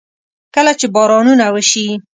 کله 0.55 0.71
چې 0.79 0.85
بارانونه 0.95 1.45
وشي. 1.53 1.87